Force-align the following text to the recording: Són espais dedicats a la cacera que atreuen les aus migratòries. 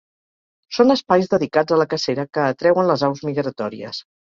Són 0.77 0.93
espais 0.93 1.29
dedicats 1.35 1.75
a 1.77 1.79
la 1.83 1.87
cacera 1.93 2.27
que 2.39 2.47
atreuen 2.55 2.91
les 2.95 3.07
aus 3.11 3.25
migratòries. 3.31 4.05